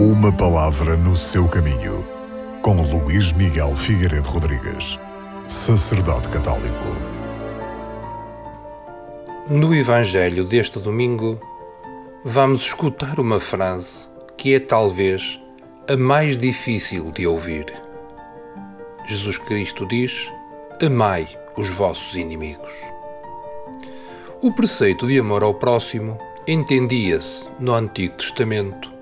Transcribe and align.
Uma 0.00 0.32
palavra 0.32 0.96
no 0.96 1.16
seu 1.16 1.48
caminho, 1.48 2.06
com 2.62 2.80
Luís 2.82 3.32
Miguel 3.32 3.74
Figueiredo 3.74 4.28
Rodrigues, 4.28 4.96
sacerdote 5.48 6.28
católico. 6.28 6.84
No 9.50 9.74
Evangelho 9.74 10.44
deste 10.44 10.78
domingo, 10.78 11.36
vamos 12.24 12.60
escutar 12.60 13.18
uma 13.18 13.40
frase 13.40 14.06
que 14.36 14.54
é 14.54 14.60
talvez 14.60 15.40
a 15.88 15.96
mais 15.96 16.38
difícil 16.38 17.10
de 17.10 17.26
ouvir. 17.26 17.66
Jesus 19.04 19.36
Cristo 19.36 19.84
diz: 19.84 20.30
Amai 20.80 21.26
os 21.56 21.70
vossos 21.70 22.14
inimigos. 22.14 22.74
O 24.40 24.52
preceito 24.52 25.08
de 25.08 25.18
amor 25.18 25.42
ao 25.42 25.54
próximo 25.54 26.16
entendia-se 26.46 27.48
no 27.58 27.74
Antigo 27.74 28.14
Testamento 28.14 28.96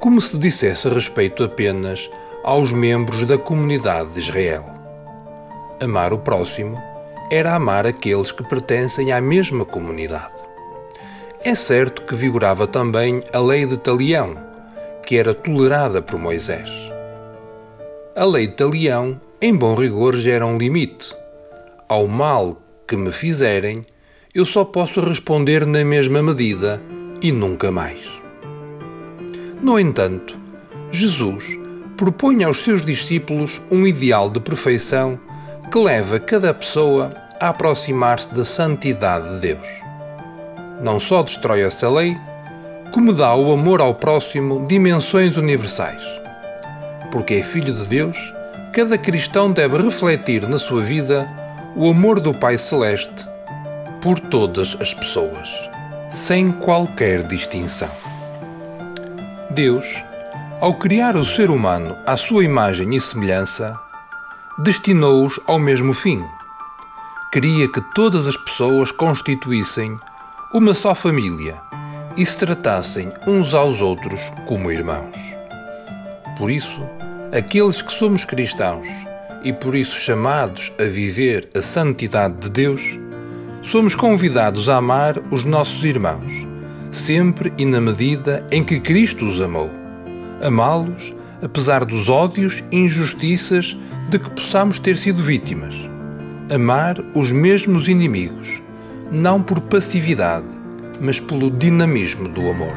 como 0.00 0.18
se 0.20 0.38
dissesse 0.38 0.88
respeito 0.88 1.44
apenas 1.44 2.10
aos 2.42 2.72
membros 2.72 3.26
da 3.26 3.36
comunidade 3.36 4.10
de 4.12 4.20
Israel. 4.20 4.64
Amar 5.78 6.12
o 6.12 6.18
próximo 6.18 6.82
era 7.30 7.54
amar 7.54 7.86
aqueles 7.86 8.32
que 8.32 8.42
pertencem 8.42 9.12
à 9.12 9.20
mesma 9.20 9.64
comunidade. 9.64 10.32
É 11.44 11.54
certo 11.54 12.02
que 12.02 12.14
vigorava 12.14 12.66
também 12.66 13.22
a 13.32 13.38
lei 13.38 13.66
de 13.66 13.76
Talião, 13.76 14.36
que 15.06 15.16
era 15.16 15.34
tolerada 15.34 16.02
por 16.02 16.18
Moisés. 16.18 16.70
A 18.16 18.24
lei 18.24 18.46
de 18.46 18.54
Talião, 18.54 19.20
em 19.40 19.54
bom 19.54 19.74
rigor, 19.74 20.16
gera 20.16 20.46
um 20.46 20.58
limite. 20.58 21.14
Ao 21.88 22.06
mal 22.06 22.60
que 22.86 22.96
me 22.96 23.12
fizerem, 23.12 23.84
eu 24.34 24.44
só 24.44 24.64
posso 24.64 25.00
responder 25.00 25.66
na 25.66 25.84
mesma 25.84 26.22
medida 26.22 26.82
e 27.22 27.32
nunca 27.32 27.70
mais. 27.70 28.19
No 29.62 29.78
entanto, 29.78 30.38
Jesus 30.90 31.58
propõe 31.94 32.44
aos 32.44 32.64
seus 32.64 32.82
discípulos 32.82 33.60
um 33.70 33.86
ideal 33.86 34.30
de 34.30 34.40
perfeição 34.40 35.20
que 35.70 35.78
leva 35.78 36.18
cada 36.18 36.54
pessoa 36.54 37.10
a 37.38 37.50
aproximar-se 37.50 38.34
da 38.34 38.42
santidade 38.42 39.34
de 39.34 39.40
Deus. 39.40 39.68
Não 40.82 40.98
só 40.98 41.22
destrói 41.22 41.60
essa 41.60 41.90
lei, 41.90 42.16
como 42.90 43.12
dá 43.12 43.26
ao 43.26 43.52
amor 43.52 43.82
ao 43.82 43.94
próximo 43.94 44.66
dimensões 44.66 45.36
universais. 45.36 46.02
Porque 47.12 47.34
é 47.34 47.42
filho 47.42 47.74
de 47.74 47.84
Deus, 47.84 48.32
cada 48.72 48.96
cristão 48.96 49.52
deve 49.52 49.76
refletir 49.76 50.48
na 50.48 50.58
sua 50.58 50.80
vida 50.80 51.28
o 51.76 51.90
amor 51.90 52.18
do 52.18 52.32
Pai 52.32 52.56
Celeste 52.56 53.28
por 54.00 54.18
todas 54.18 54.74
as 54.80 54.94
pessoas, 54.94 55.70
sem 56.08 56.50
qualquer 56.50 57.22
distinção. 57.24 58.09
Deus, 59.50 60.04
ao 60.60 60.74
criar 60.74 61.16
o 61.16 61.24
ser 61.24 61.50
humano 61.50 61.96
à 62.06 62.16
sua 62.16 62.44
imagem 62.44 62.94
e 62.94 63.00
semelhança, 63.00 63.76
destinou-os 64.58 65.40
ao 65.44 65.58
mesmo 65.58 65.92
fim. 65.92 66.24
Queria 67.32 67.66
que 67.66 67.80
todas 67.92 68.28
as 68.28 68.36
pessoas 68.36 68.92
constituíssem 68.92 69.98
uma 70.54 70.72
só 70.72 70.94
família 70.94 71.60
e 72.16 72.24
se 72.24 72.38
tratassem 72.38 73.12
uns 73.26 73.52
aos 73.52 73.80
outros 73.80 74.20
como 74.46 74.70
irmãos. 74.70 75.16
Por 76.38 76.48
isso, 76.48 76.88
aqueles 77.36 77.82
que 77.82 77.92
somos 77.92 78.24
cristãos 78.24 78.86
e 79.42 79.52
por 79.52 79.74
isso 79.74 79.98
chamados 79.98 80.72
a 80.78 80.84
viver 80.84 81.48
a 81.56 81.60
santidade 81.60 82.34
de 82.34 82.50
Deus, 82.50 82.82
somos 83.62 83.96
convidados 83.96 84.68
a 84.68 84.76
amar 84.76 85.16
os 85.32 85.42
nossos 85.42 85.84
irmãos 85.84 86.49
sempre 86.90 87.52
e 87.56 87.64
na 87.64 87.80
medida 87.80 88.46
em 88.50 88.64
que 88.64 88.80
Cristo 88.80 89.26
os 89.26 89.40
amou. 89.40 89.70
Amá-los, 90.42 91.14
apesar 91.42 91.84
dos 91.84 92.08
ódios 92.08 92.62
e 92.70 92.76
injustiças 92.76 93.76
de 94.08 94.18
que 94.18 94.30
possamos 94.30 94.78
ter 94.78 94.96
sido 94.96 95.22
vítimas. 95.22 95.74
Amar 96.52 96.96
os 97.14 97.30
mesmos 97.30 97.88
inimigos, 97.88 98.60
não 99.10 99.42
por 99.42 99.60
passividade, 99.60 100.46
mas 101.00 101.20
pelo 101.20 101.50
dinamismo 101.50 102.28
do 102.28 102.40
amor. 102.50 102.76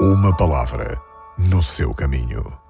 Uma 0.00 0.36
palavra 0.36 1.00
no 1.38 1.62
seu 1.62 1.92
caminho. 1.94 2.63